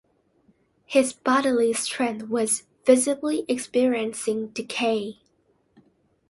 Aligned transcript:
His 0.87 1.13
bodily 1.13 1.73
strength 1.73 2.27
was 2.27 2.63
visibly 2.87 3.45
experiencing 3.47 4.47
decay. 4.47 5.19